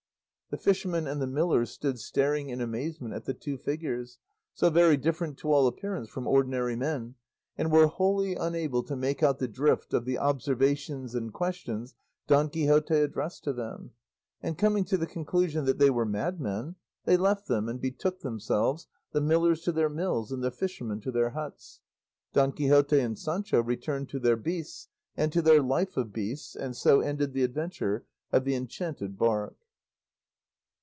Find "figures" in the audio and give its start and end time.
3.57-4.17